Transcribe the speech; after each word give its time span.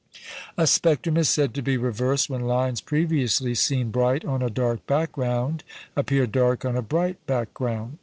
A 0.57 0.65
spectrum 0.65 1.15
is 1.17 1.29
said 1.29 1.53
to 1.53 1.61
be 1.61 1.77
"reversed" 1.77 2.27
when 2.27 2.41
lines 2.41 2.81
previously 2.81 3.53
seen 3.53 3.91
bright 3.91 4.25
on 4.25 4.41
a 4.41 4.49
dark 4.49 4.87
background 4.87 5.63
appear 5.95 6.25
dark 6.25 6.65
on 6.65 6.75
a 6.75 6.81
bright 6.81 7.23
background. 7.27 7.99